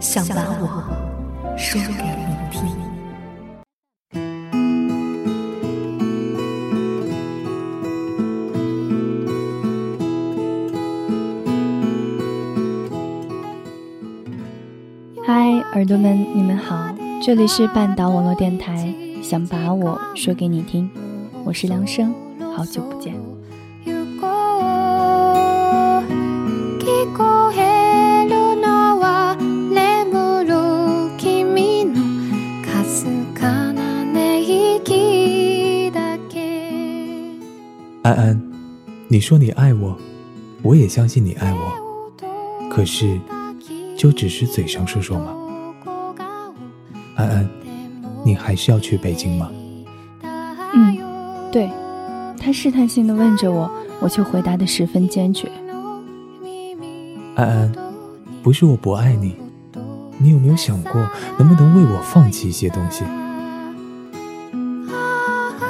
[0.00, 0.82] 想把我
[1.58, 2.66] 说给你听。
[15.22, 20.90] 嗨，耳朵们，你们好，这里是半岛网络电台，想把我说给你听，
[21.44, 22.14] 我是梁生，
[22.56, 23.14] 好久不见。
[38.14, 38.42] 安安，
[39.08, 39.96] 你说你爱我，
[40.62, 43.18] 我也相信你爱我，可是。
[43.96, 45.34] 就只是嘴上说说吗？
[47.16, 47.46] 安安，
[48.24, 49.50] 你还是要去北京吗？
[50.72, 50.96] 嗯，
[51.52, 51.70] 对。
[52.38, 55.52] 他试探性的问着我，我却回答的十分坚决。
[57.34, 57.72] 安安，
[58.42, 59.36] 不是我不爱你，
[60.16, 61.06] 你有没有想过
[61.38, 63.04] 能不能为我放弃一些东西？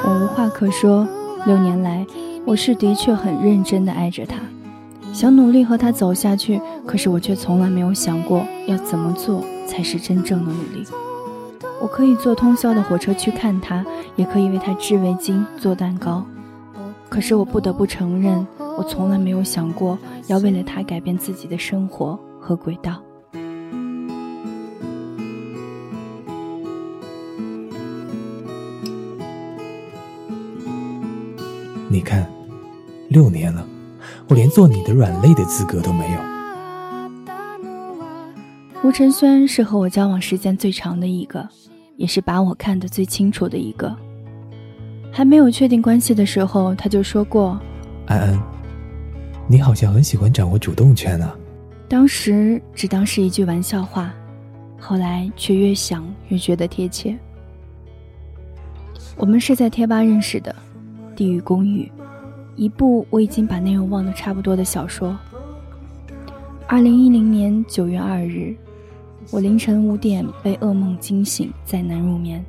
[0.05, 1.05] 我无话可说。
[1.45, 2.07] 六年来，
[2.45, 4.37] 我是的确很认真的爱着他。
[5.13, 10.85] 想努力和他走下去，可是我却从来没有想过要怎么做才是真正的努力。
[11.81, 13.85] 我可以坐通宵的火车去看他，
[14.15, 16.23] 也可以为他织围巾、做蛋糕。
[17.09, 18.45] 可是我不得不承认，
[18.77, 19.97] 我从来没有想过
[20.27, 23.01] 要为了他改变自己的生活和轨道。
[31.91, 32.25] 你看，
[33.09, 33.67] 六年了。
[34.29, 36.19] 我连做你的软肋的资格都没有。
[38.81, 41.45] 吴承轩是和我交往时间最长的一个，
[41.97, 43.93] 也是把我看得最清楚的一个。
[45.11, 47.59] 还没有确定关系的时候，他就说过
[48.07, 48.41] ：“安安，
[49.45, 51.35] 你好像很喜欢掌握主动权啊。”
[51.89, 54.13] 当时只当是一句玩笑话，
[54.79, 57.17] 后来却越想越觉得贴切。
[59.17, 60.55] 我们是在贴吧认识的，
[61.21, 61.83] 《地狱公寓》。
[62.55, 65.15] 一部我已经把内容忘得差不多的小说。
[66.65, 68.55] 二零一零年九月二日，
[69.29, 72.43] 我凌晨五点被噩梦惊醒，再难入眠，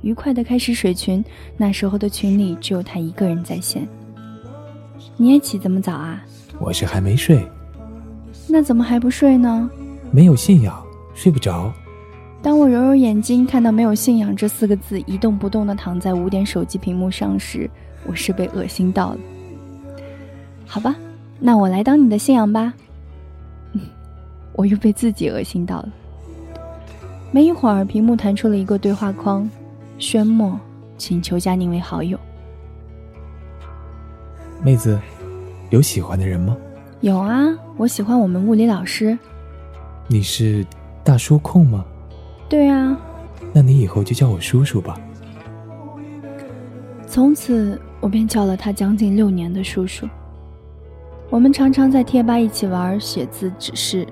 [0.00, 1.24] 愉快的开始水群。
[1.56, 3.86] 那时候的群里只有他一个人在线。
[5.16, 6.20] 你也起这么早啊？
[6.58, 7.46] 我是还没睡。
[8.48, 9.70] 那怎么还不睡呢？
[10.10, 10.84] 没有信仰，
[11.14, 11.72] 睡不着。
[12.42, 17.70] 当我揉揉眼睛，看到“没有信仰”这四个字一动不动地躺在五点手机屏幕上时，
[18.06, 19.18] 我是被恶心到了。
[20.66, 20.96] 好吧，
[21.38, 22.72] 那我来当你的信仰吧。
[24.54, 25.88] 我又被自己恶心到了。
[27.30, 29.48] 没一会儿，屏幕弹出了一个对话框
[29.98, 30.60] ：“宣墨，
[30.98, 32.18] 请求加您为好友。”
[34.62, 35.00] 妹子，
[35.70, 36.54] 有喜欢的人吗？
[37.00, 37.48] 有啊，
[37.78, 39.18] 我喜欢我们物理老师。
[40.06, 40.66] 你是
[41.02, 41.84] 大叔控吗？
[42.48, 42.94] 对啊。
[43.54, 45.00] 那你以后就叫我叔叔吧。
[47.06, 47.80] 从此。
[48.02, 50.08] 我便叫了他将近六年的叔叔。
[51.30, 54.04] 我们常常在贴吧一起玩写字指示，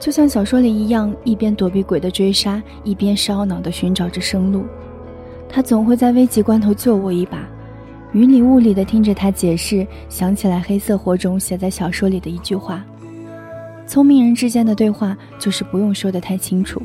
[0.00, 4.64] 就像小说里一样，一边躲避鬼的追杀，一边烧脑的寻找着生路。
[5.48, 7.48] 他总会在危急关头救我一把。
[8.12, 12.84] 云里雾里的听着他解释，想起来黑色火种写在小说里的一句话：
[13.86, 16.82] 聪明人之间的对话就是不用说的太清楚。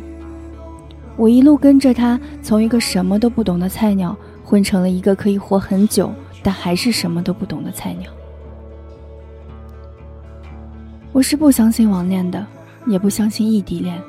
[1.18, 4.16] 我一路跟着他，从一个什么都不懂的菜鸟。
[4.46, 6.14] 混成了一个可以活很久，
[6.44, 8.10] 但还是什么都不懂的菜鸟。
[11.12, 12.46] 我是不相信网恋的，
[12.86, 14.00] 也不相信异地恋。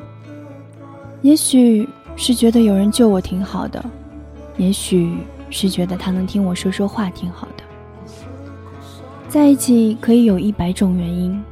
[1.23, 3.83] 也许是觉得有人救我挺好的，
[4.59, 5.17] 也许
[5.49, 7.65] 是觉得他能听我说说话挺好的。
[9.29, 11.43] 在一起可以有一百种原因，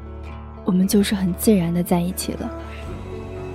[0.64, 2.50] 我们就是很自然的在一起了。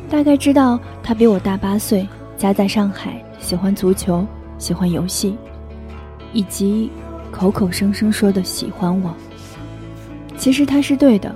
[0.10, 4.26] 大概知道他比我大八岁，家在上海，喜欢足球，
[4.60, 5.36] 喜欢游戏，
[6.34, 6.92] 以及
[7.32, 9.12] 口口声声说的喜欢我。
[10.38, 11.36] 其实他是对的，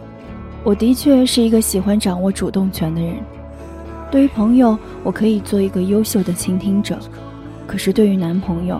[0.63, 3.15] 我的确是一个喜欢掌握主动权的人。
[4.11, 6.95] 对于朋友，我可以做一个优秀的倾听者；
[7.65, 8.79] 可是对于男朋友，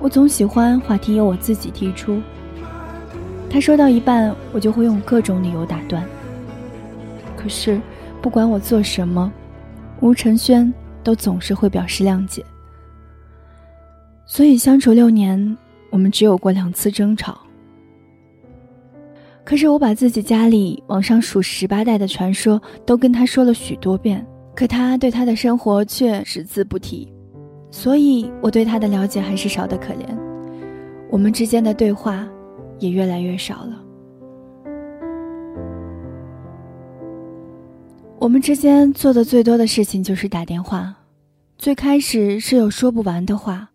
[0.00, 2.20] 我总喜欢话题由我自己提出。
[3.50, 6.02] 他说到一半，我就会用各种理由打断。
[7.36, 7.78] 可是，
[8.22, 9.30] 不管我做什么，
[10.00, 10.72] 吴承轩
[11.04, 12.42] 都总是会表示谅解。
[14.34, 15.58] 所以相处六年，
[15.90, 17.38] 我们只有过两次争吵。
[19.44, 24.26] 可是我把自己家里往上数十八代的传说都跟他说了许多遍，
[24.56, 27.12] 可他对他的生活却只字不提，
[27.70, 30.06] 所以我对他的了解还是少得可怜，
[31.10, 32.26] 我们之间的对话
[32.78, 33.84] 也越来越少了。
[38.18, 40.94] 我们之间做的最多的事情就是打电话，
[41.58, 43.68] 最开始是有说不完的话。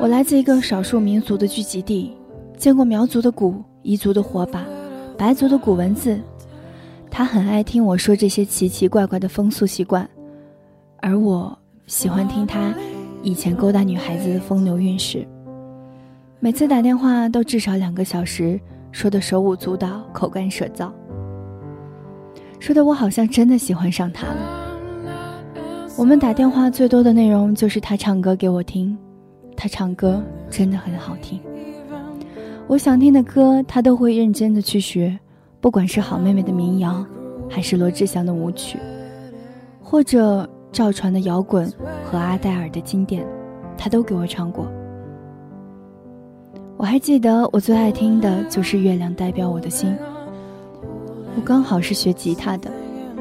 [0.00, 2.16] 我来自一个少数民族的聚集地，
[2.56, 4.64] 见过苗族的鼓、彝族的火把。
[5.18, 6.18] 白族的古文字，
[7.10, 10.08] 他很爱听我说这些奇奇怪怪的风俗习惯，
[11.02, 11.54] 而我
[11.86, 12.74] 喜欢听他
[13.22, 15.28] 以前勾搭女孩子的风流韵事。
[16.38, 18.58] 每次打电话都至少两个小时，
[18.92, 20.90] 说的手舞足蹈、口干舌燥，
[22.58, 24.72] 说的我好像真的喜欢上他了。
[25.98, 28.96] 我们打电话最多的内容就是他唱歌给我听，
[29.60, 31.38] 他唱歌真的很好听。
[32.66, 35.14] 我想听的歌，他都会认真的去学，
[35.60, 37.04] 不管是好妹妹的民谣，
[37.46, 38.78] 还是罗志祥的舞曲，
[39.82, 41.70] 或者赵传的摇滚
[42.02, 43.22] 和阿黛尔的经典，
[43.76, 44.66] 他都给我唱过。
[46.78, 49.90] 我还记得我最爱听的就是《月亮代表我的心》。
[51.36, 52.70] 我刚好是学吉他的，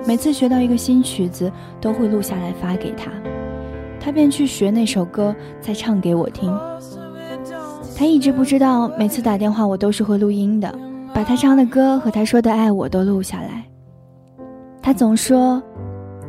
[0.07, 1.51] 每次学到一个新曲子，
[1.81, 3.11] 都会录下来发给他，
[4.09, 6.51] 他便去学那首歌，再唱给我听。
[7.95, 10.73] 他一直不知道，每次打电话我都是会录音的，
[11.13, 13.63] 把他唱的歌和他说的爱我都录下来。
[14.81, 15.61] 他总说：“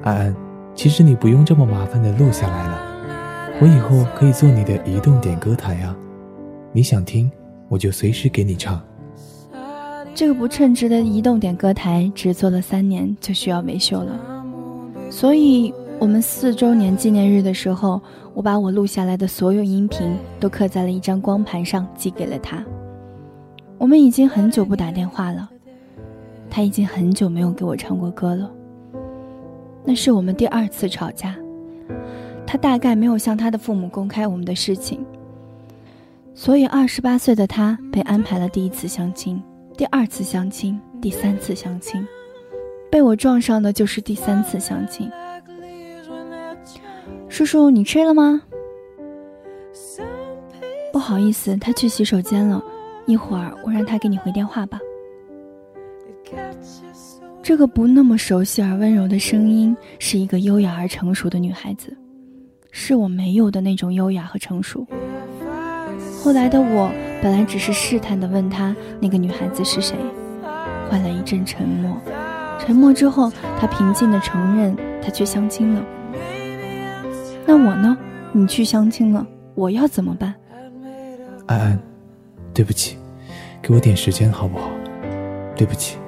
[0.04, 0.36] 安安，
[0.74, 2.78] 其实你不用这么麻烦的录下来了，
[3.62, 5.96] 我以后可以做你的移动点歌台啊，
[6.74, 7.32] 你想听
[7.70, 8.78] 我就随时给你唱。”
[10.14, 14.20] 这个不称职的移动点歌台只做了三年就需要维修了，
[15.08, 18.00] 所以我们四周年纪念日的时候。
[18.32, 22.64] 我把我录下来的所有音频都刻在了一张光盘上，寄给了他。
[23.76, 25.50] 我们已经很久不打电话了，
[26.48, 28.48] 他已经很久没有给我唱过歌了。
[29.84, 31.34] 那是我们第二次吵架，
[32.46, 35.04] 他大概没有向他的父母公开我们的事情，
[36.32, 39.42] 所以二十八岁的他被安排了第一次相亲、
[39.76, 42.06] 第二次相亲、第三次相亲，
[42.88, 45.10] 被我撞上的就是第三次相亲。
[47.30, 48.42] 叔叔，你吃了吗？
[50.92, 52.62] 不好意思，他去洗手间了，
[53.06, 54.80] 一会儿我让他给你回电话吧。
[57.40, 61.96] 这个不那么熟悉而温柔的声音，是一个优雅而成熟的女孩子，
[62.72, 64.84] 是我没有的那种优雅和成熟。
[66.22, 66.90] 后来的我，
[67.22, 69.96] 本来只是试探的问他那个女孩子是谁，
[70.90, 71.96] 换了一阵沉默。
[72.58, 75.82] 沉默之后，他平静的承认，他去相亲了。
[77.50, 77.98] 那我呢？
[78.30, 79.26] 你去相亲了，
[79.56, 80.32] 我要怎么办？
[81.46, 81.78] 安安，
[82.54, 82.96] 对不起，
[83.60, 84.70] 给我点时间好不好？
[85.56, 85.98] 对不起。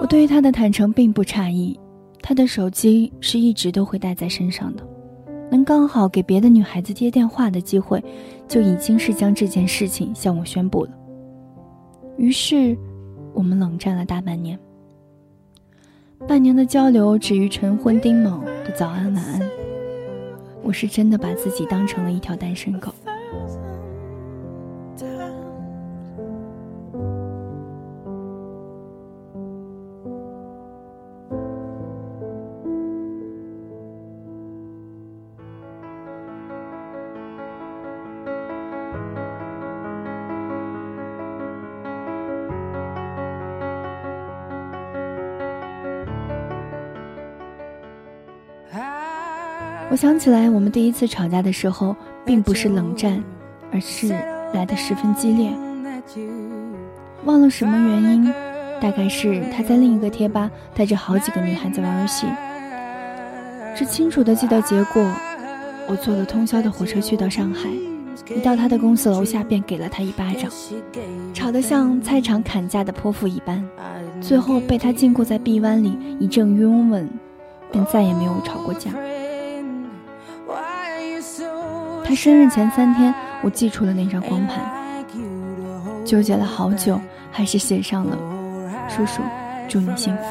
[0.00, 1.78] 我对于他的坦诚并不诧异，
[2.22, 4.82] 他的手机是一直都会带在身上的，
[5.50, 8.02] 能刚好给别的女孩子接电话的机会，
[8.48, 10.90] 就已经是将这件事情向我宣布了。
[12.16, 12.74] 于是，
[13.34, 14.58] 我们冷战了大半年。
[16.26, 19.42] 半年的交流止于晨昏丁卯的早安晚安，
[20.62, 22.90] 我是真的把自己当成了一条单身狗。
[49.90, 53.20] 我想起来，我们第一次吵架的时候，并不是冷战，
[53.72, 54.14] 而是
[54.54, 55.50] 来的十分激烈。
[57.24, 58.32] 忘了什么原因，
[58.80, 62.24] 大概是他在另一个贴吧带着好几个女孩子玩游戏。
[63.74, 65.02] 只清楚的记得结果，
[65.88, 67.68] 我坐了通宵的火车去到上海，
[68.32, 70.48] 一到他的公司楼下便给了他一巴掌，
[71.34, 73.60] 吵得像菜场砍价的泼妇一般，
[74.20, 77.10] 最后被他禁锢在臂弯里一阵拥吻，
[77.72, 78.92] 便再也没有吵过架。
[82.10, 84.58] 他生日前三天，我寄出了那张光盘，
[86.04, 87.00] 纠结了好久，
[87.30, 88.18] 还是写上了
[88.90, 89.22] “叔叔，
[89.68, 90.22] 祝你幸福”。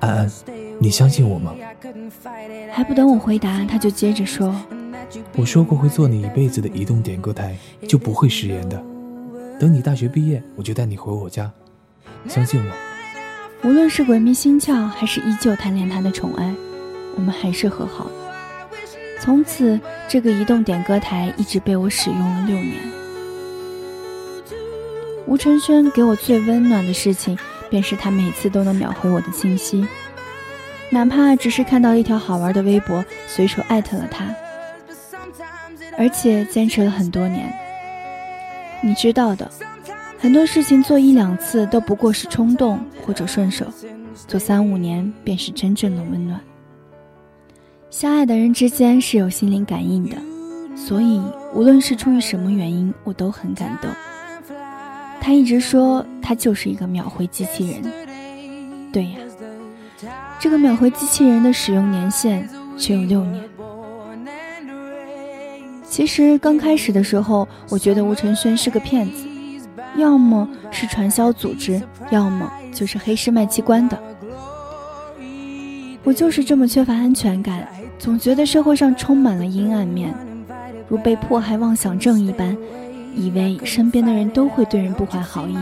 [0.00, 0.28] 安安，
[0.80, 1.54] 你相信我吗？
[2.72, 4.52] 还不等我回答，他就接着说
[5.38, 8.82] ：“我说过会做你一辈子的移动点歌台，就不会食言的。
[9.60, 11.48] 等你大学毕业，我就带你回我家，
[12.26, 12.66] 相信我。”
[13.66, 16.54] 无论是鬼迷心窍，还是依旧贪恋他的宠爱，
[17.16, 18.10] 我们还是和好了。
[19.20, 22.76] 从此，这个移动点歌台一直被我使用了六年。
[25.26, 27.36] 吴承轩给我最温暖的事情，
[27.68, 29.84] 便是他每次都能秒回我的信息，
[30.88, 34.32] 哪怕只是看到一条好玩的微博，随手艾特了他，
[35.98, 37.52] 而且坚持了很多年。
[38.80, 39.50] 你知道的。
[40.26, 43.64] 很多事情做一两次都不过是冲动或者顺手，
[44.26, 46.40] 做三五年便是真正的温暖。
[47.90, 50.16] 相爱的人之间是有心灵感应的，
[50.74, 51.22] 所以
[51.54, 53.88] 无论是出于什么原因，我都很感动。
[55.20, 57.82] 他一直说他就是一个秒回机器人，
[58.92, 59.18] 对呀，
[60.40, 63.44] 这个秒回机器人的使用年限只有六年。
[65.88, 69.24] 其实刚开始的时候，我觉得吴承轩是个骗子。
[69.96, 73.98] 要么是传销组织，要么就是黑市卖器官的。
[76.04, 77.66] 我就是这么缺乏安全感，
[77.98, 80.14] 总觉得社会上充满了阴暗面，
[80.88, 82.56] 如被迫害妄想症一般，
[83.14, 85.56] 以为身边的人都会对人不怀好意，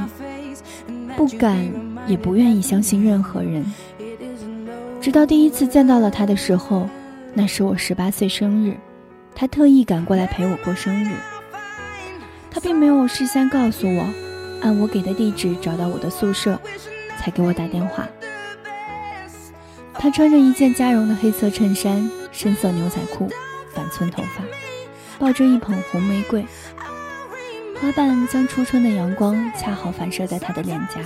[1.17, 1.57] 不敢
[2.07, 3.65] 也不愿意相信任何人。
[5.01, 6.89] 直到第一次见到了他的时候，
[7.33, 8.77] 那是我十八岁生日，
[9.35, 11.13] 他特意赶过来陪我过生日。
[12.51, 14.07] 他并没有事先告诉我。
[14.65, 16.59] 按我给的地址找到我的宿舍，
[17.19, 18.09] 才给我打电话。
[19.93, 23.29] 他穿着一件加绒的黑色衬衫、深色牛仔裤、
[23.75, 24.43] 板寸头发，
[25.19, 26.47] 抱着一捧红玫瑰，
[27.79, 30.99] 花瓣将初春的阳光恰好反射在他的脸颊。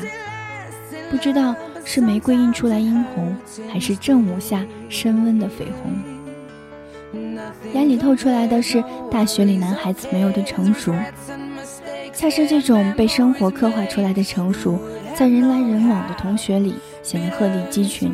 [1.10, 3.36] 不知道是玫瑰映出来殷红，
[3.72, 5.92] 还是正午下升温的绯红，
[7.72, 10.94] 眼里透出来的是大学里男孩子没有的成熟。
[12.18, 14.76] 恰是这种被生活刻画出来的成熟，
[15.14, 18.10] 在人来人往的同学里显得鹤立鸡群，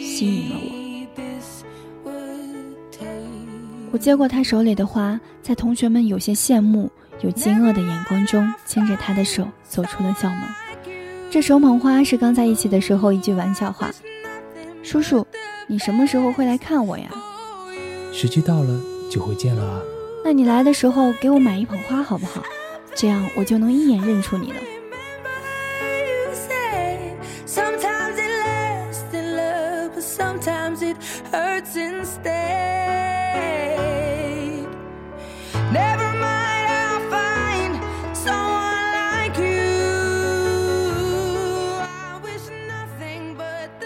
[0.00, 0.72] 吸引了我。
[3.90, 6.90] 我接过他手里的花，在同学们有些羡慕、
[7.20, 10.40] 有惊愕的眼光中，牵着他的手走出了校门。
[11.30, 13.90] 这手捧花是刚在一起的时候一句玩笑话
[14.82, 15.26] ：“叔叔，
[15.66, 17.10] 你什么时候会来看我呀？”
[18.14, 18.80] 时机到了
[19.10, 19.78] 就会见了啊。
[20.24, 22.42] 那你来的时候给我买一捧花好不好？
[22.94, 24.58] 这样我就能一眼认出你了。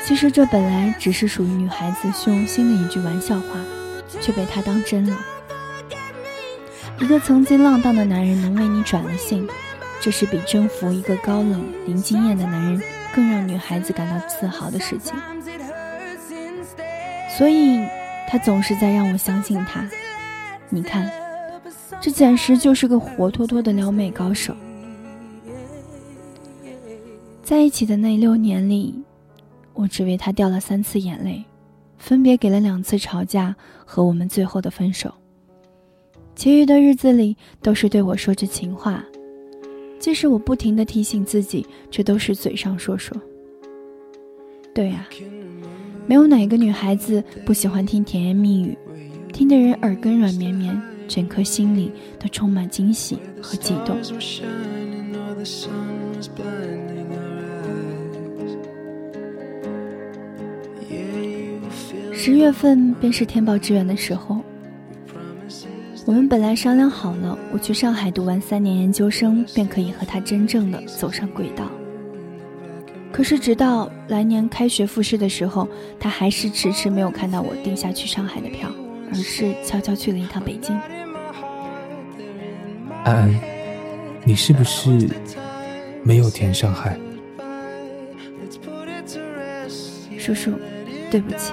[0.04, 3.42] 其实这本来只是属于女孩子虚荣心的一句玩笑话，
[4.20, 5.16] 却被他当真了。
[6.98, 9.46] 一个曾经浪荡的男人能为你转了性，
[10.00, 12.82] 这是比征服一个高冷零经验的男人
[13.14, 15.14] 更让女孩子感到自豪的事情。
[17.36, 17.86] 所以，
[18.28, 19.86] 他总是在让我相信他。
[20.70, 21.10] 你看，
[22.00, 24.56] 这简直就是个活脱脱的撩妹高手。
[27.42, 29.04] 在一起的那六年里，
[29.74, 31.44] 我只为他掉了三次眼泪，
[31.98, 35.12] 分别给了两次吵架和我们最后的分手。
[36.36, 39.02] 其余的日子里，都是对我说着情话，
[39.98, 43.16] 即使我不停的提醒自己，这都是嘴上说说。
[44.74, 45.08] 对呀，
[46.06, 48.76] 没有哪一个女孩子不喜欢听甜言蜜语，
[49.32, 50.78] 听得人耳根软绵绵，
[51.08, 53.96] 整颗心里都充满惊喜和悸动。
[62.12, 64.42] 十月份便是填报志愿的时候。
[66.06, 71.68] 我们本来商量好了，我去上海读完三年研究生，便可以和他真正的走上轨道。
[73.10, 78.70] 可是直到来年开学复试的时候，他还是迟迟没有看到我定下去上海的票，
[79.10, 80.76] 而是悄悄去了一趟北京。
[83.02, 83.34] 安安，
[84.24, 85.08] 你是不是
[86.04, 86.96] 没有填上海？
[90.16, 90.52] 叔叔，
[91.10, 91.52] 对不起，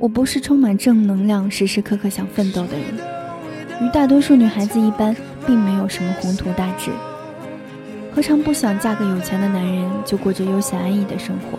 [0.00, 5.14] 我不是充满正能量、时时刻刻想奋斗的人，与大多数女孩子一般，
[5.46, 6.90] 并没有什么宏图大志。
[8.10, 11.58] 何尝不想嫁个有钱的男人，就过着悠闲安逸的生活？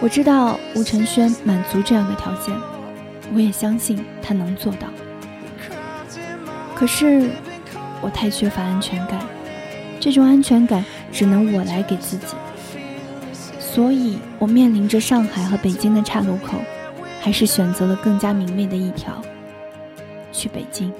[0.00, 2.52] 我知道吴承轩满足这样的条件，
[3.32, 4.88] 我也相信他能做到。
[6.74, 7.30] 可是，
[8.00, 9.20] 我太缺乏安全感，
[10.00, 12.34] 这种安全感只能我来给自己。
[13.60, 16.58] 所以我面临着上海和北京的岔路口，
[17.26, 19.20] 还是选择了更加明媚的一条，
[20.30, 20.92] 去北京。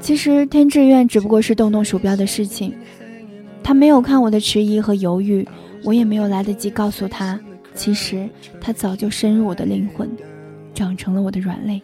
[0.00, 2.72] 其实填志愿只不过是动动鼠标的事情，
[3.60, 5.44] 他没有看我的迟疑和犹豫，
[5.82, 7.40] 我也没有来得及告诉他，
[7.74, 8.28] 其实
[8.60, 10.08] 他早就深入我的灵魂，
[10.72, 11.82] 长成了我的软肋。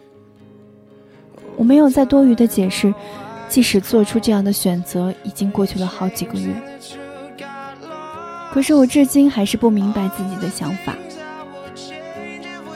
[1.57, 2.93] 我没有再多余的解释，
[3.49, 6.47] 即使做出这样的选择，已经过去了好几个月。
[8.53, 10.95] 可是我至今还是不明白自己的想法。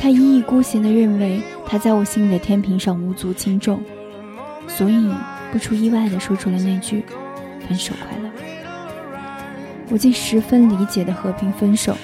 [0.02, 3.80] 他一意孤行地认为他在我心里的天平上无足轻重，
[4.68, 5.14] 所以
[5.52, 7.06] 不出意外地说出了那句
[7.70, 8.32] “分手快乐”。
[9.92, 11.96] 我竟十分理解的和平分手，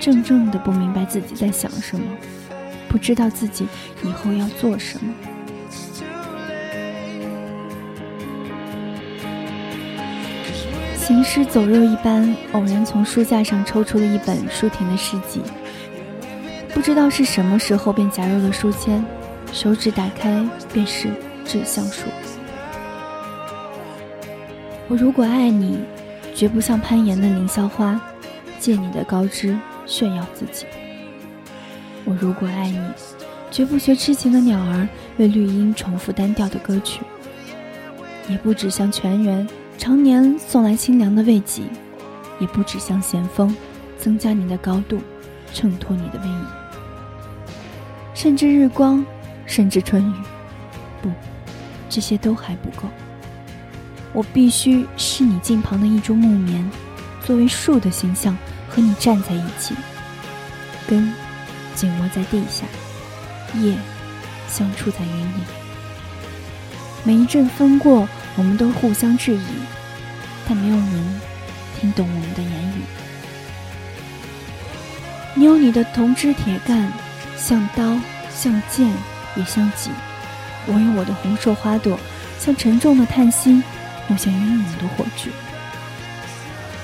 [0.00, 2.06] 怔怔的不明白自己在想什么，
[2.88, 3.66] 不知道自己
[4.02, 5.12] 以后要做什么。
[10.96, 15.42] 行尸走肉一般，偶然从书架上抽出了一本舒婷的诗集，
[16.76, 19.02] 不知道是什么时候便夹入了书签，
[19.50, 21.08] 手指打开便是
[21.42, 22.02] 《致橡树》。
[24.86, 25.78] 我如果爱你，
[26.34, 27.98] 绝不像攀岩的凌霄花，
[28.60, 30.66] 借你的高枝炫耀自己；
[32.04, 32.78] 我如果爱你，
[33.50, 37.00] 绝不学痴情的鸟儿为绿荫重复单调的歌曲，
[38.28, 39.48] 也不只像泉源。
[39.78, 41.62] 常年送来清凉的慰藉，
[42.38, 43.56] 也不止向咸风，
[43.98, 45.00] 增加你的高度，
[45.54, 46.65] 衬托你的威仪。
[48.16, 49.04] 甚至日光，
[49.44, 50.14] 甚至春雨，
[51.02, 51.10] 不，
[51.90, 52.88] 这些都还不够。
[54.14, 56.68] 我必须是你近旁的一株木棉，
[57.22, 58.34] 作为树的形象
[58.70, 59.74] 和你站在一起，
[60.88, 61.12] 根
[61.74, 62.64] 紧握在地下，
[63.60, 63.76] 叶
[64.48, 65.40] 相触在云里。
[67.04, 68.08] 每一阵风过。
[68.38, 69.46] 我们都互相质疑，
[70.46, 71.20] 但没有人
[71.80, 72.82] 听懂我们的言语。
[75.32, 76.92] 你有你的铜枝铁干，
[77.36, 77.98] 像刀，
[78.34, 78.90] 像剑，
[79.36, 79.90] 也像戟；
[80.66, 81.98] 我有我的红硕花朵，
[82.38, 83.62] 像沉重的叹息，
[84.08, 85.30] 又像英勇的火炬。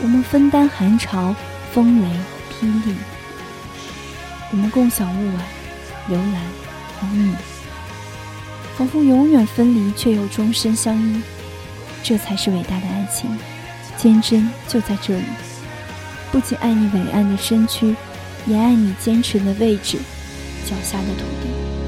[0.01, 1.35] 我们分担寒潮、
[1.73, 2.09] 风雷、
[2.51, 2.95] 霹雳，
[4.51, 5.41] 我们共享雾霭、
[6.09, 6.43] 流岚、
[7.01, 7.35] 红雨，
[8.77, 11.23] 仿佛永远分离，却又终身相依。
[12.03, 13.39] 这才是伟大的爱情，
[13.97, 15.25] 坚贞就在这里。
[16.33, 17.95] 不仅爱你伟岸的身躯，
[18.45, 19.99] 也爱你坚持的位置，
[20.65, 21.82] 脚下的土地。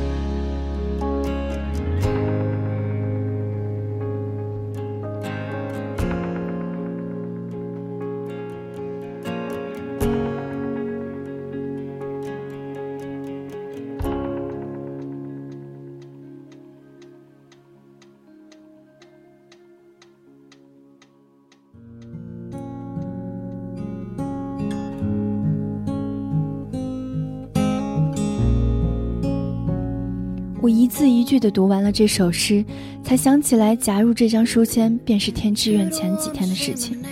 [31.24, 32.64] 句的读完了这首诗，
[33.02, 37.02] 才想起来夹入这张书签便是填志愿前几天的事情。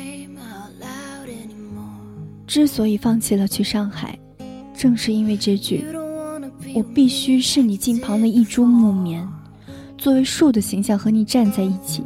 [2.46, 4.18] 之所以放弃了去上海，
[4.76, 5.84] 正是因为这句
[6.74, 9.26] “我必须是你近旁的一株木棉，
[9.96, 12.02] 作为树的形象和你站在一起”。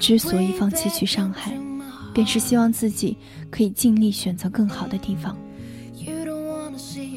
[0.00, 1.52] 之所以放弃去上海，
[2.14, 3.16] 便是希望自己
[3.50, 5.36] 可以尽力选择更好的地方。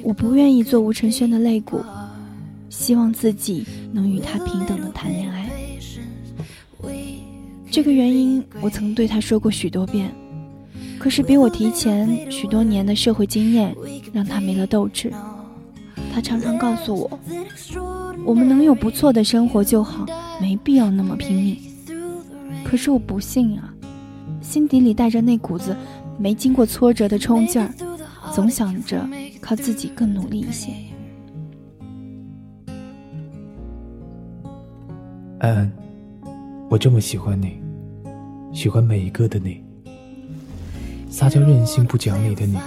[0.04, 1.82] 我不愿意做吴承轩的肋骨。
[2.70, 5.50] 希望自己能与他平等的谈恋爱。
[7.70, 10.12] 这个原因，我曾对他说过许多遍。
[11.00, 13.76] 可是比我提前许多年的社会经验，
[14.12, 15.12] 让他没了斗志。
[16.12, 17.20] 他常常告诉我，
[18.26, 20.08] 我们能有不错的生活就好，
[20.42, 21.58] 没必要那么拼命。
[22.64, 23.72] 可是我不信啊，
[24.42, 25.76] 心底里带着那股子
[26.18, 27.72] 没经过挫折的冲劲儿，
[28.34, 29.08] 总想着
[29.40, 30.74] 靠自己更努力一些。
[35.40, 35.72] 安安，
[36.68, 37.60] 我这么喜欢你，
[38.52, 39.64] 喜欢每一个的你。
[41.12, 42.58] 撒娇任性不讲理的你，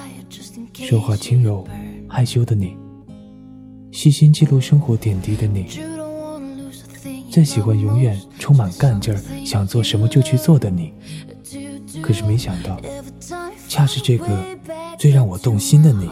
[0.72, 1.66] 说话轻柔
[2.08, 2.76] 害羞的你，
[3.90, 5.66] 细心记录生活点滴的你，
[7.28, 10.92] 最喜欢永远充满干劲儿，想做什么就去做的你。
[12.00, 12.80] 可是没想到，
[13.66, 14.26] 恰是这个
[14.96, 16.08] 最让我动心的你，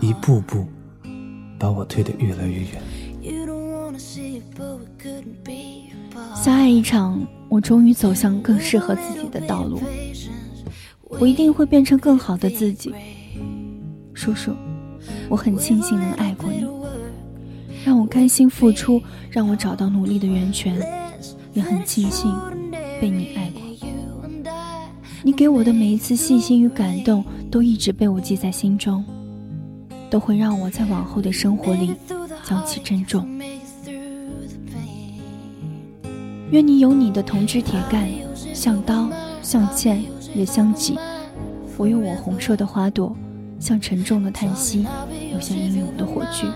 [0.00, 0.66] 一步步
[1.56, 2.82] 把我推得越来越远。
[6.34, 9.80] 相爱一场，我终于走向更适合自己的道路。
[11.08, 12.92] 我一定会变成更好的自己。
[14.12, 14.52] 叔叔，
[15.28, 16.66] 我很庆幸能爱过你。
[17.84, 20.80] 让我甘心付出，让我找到努力的源泉，
[21.52, 22.34] 也很庆幸
[23.00, 23.62] 被你爱过。
[25.22, 29.04] 你给我的每一次细心与感动，都一直被我记在心中，
[30.10, 31.94] 都会让我在往后的生活里
[32.44, 33.26] 将其珍重。
[36.54, 38.08] 愿你有你的铜枝铁干，
[38.54, 39.10] 像刀，
[39.42, 40.00] 像剑，
[40.36, 40.94] 也像戟；
[41.76, 43.12] 我有我红色的花朵，
[43.58, 44.86] 像沉重的叹息，
[45.32, 46.46] 又像英勇的火炬。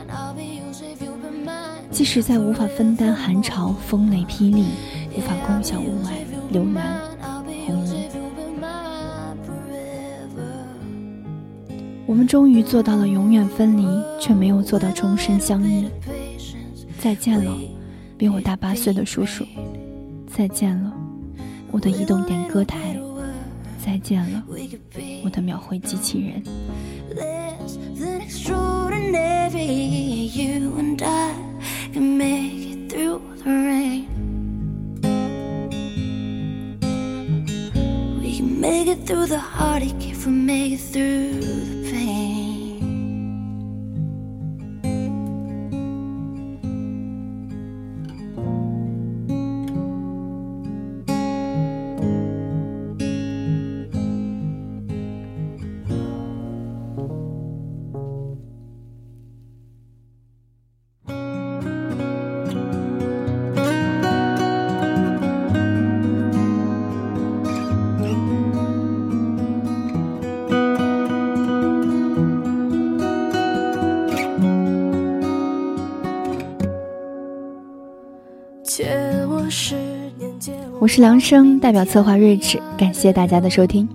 [1.91, 4.67] 即使在无法分担寒潮、风雷霹雳，
[5.17, 6.11] 无法共享雾霭、
[6.53, 7.01] 流岚、
[7.67, 7.97] 红霓，
[12.07, 13.85] 我们终于做到了永远分离，
[14.21, 15.89] 却没有做到终身相依。
[17.01, 17.53] 再见了，
[18.17, 19.43] 比我大八岁的叔叔；
[20.39, 20.93] 再见了，
[21.73, 22.95] 我的移动点歌台；
[23.85, 24.45] 再见了，
[25.25, 26.41] 我的秒回机器人。
[31.93, 34.07] can make it through the rain.
[38.21, 41.78] We can make it through the heartache if we make it through
[80.99, 83.89] 是梁生，代表策划睿智，感谢大家的收听。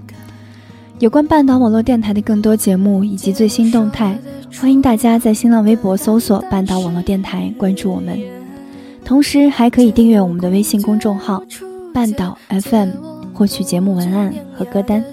[1.00, 4.18] 有关半岛网络电台的更多节目以及最新动态，
[4.58, 8.18] 欢迎大家在新浪微博搜索“半岛网络电台”关注我们，
[9.04, 11.44] 同时还可以订阅我们的微信公众号
[11.94, 12.92] “半岛 FM”，
[13.34, 15.04] 获取节目文案和歌单。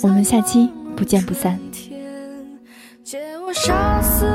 [0.00, 1.58] 我们下期不见不散。
[3.02, 4.26] 借我杀死